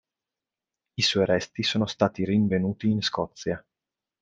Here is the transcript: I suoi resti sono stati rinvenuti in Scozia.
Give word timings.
I 0.95 1.01
suoi 1.03 1.27
resti 1.27 1.61
sono 1.61 1.85
stati 1.85 2.25
rinvenuti 2.25 2.89
in 2.89 3.03
Scozia. 3.03 3.63